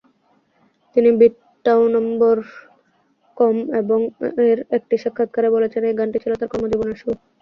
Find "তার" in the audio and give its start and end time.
6.35-6.51